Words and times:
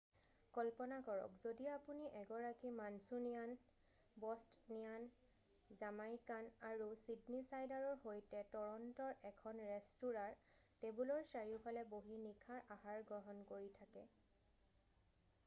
কল্পনা 0.57 0.95
কৰক 1.07 1.33
যদি 1.41 1.65
আপুনি 1.71 2.05
এগৰাকী 2.21 2.69
মাঞ্চুনিয়ান 2.77 3.51
বষ্টনিয়ান 4.23 5.03
জামাইকান 5.83 6.47
আৰু 6.69 6.87
ছিডনীছাইডাৰৰ 7.03 7.99
সৈতে 8.05 8.41
টৰণ্ট'ৰ 8.55 9.31
এখন 9.33 9.61
ৰেষ্টুৰাঁৰ 9.67 10.39
টেবুলৰ 10.85 11.27
চাৰিওফালে 11.35 11.83
বহি 11.93 12.17
নিশাৰ 12.25 12.65
আহাৰ 12.77 13.05
গ্ৰহণ 13.13 13.45
কৰি 13.53 13.69
থাকে 13.79 14.07